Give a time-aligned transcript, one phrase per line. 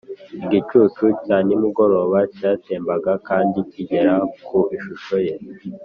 [0.43, 4.13] igicucu cya nimugoroba cyatembaga kandi kigera
[4.45, 5.35] ku ishusho ye